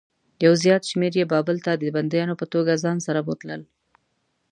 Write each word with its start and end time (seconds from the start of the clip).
یو 0.45 0.53
زیات 0.63 0.83
شمېر 0.91 1.13
یې 1.19 1.25
بابل 1.33 1.57
ته 1.65 1.71
د 1.75 1.83
بندیانو 1.95 2.39
په 2.41 2.45
توګه 2.53 2.81
ځان 2.83 2.97
سره 3.07 3.19
بوتلل. 3.27 3.61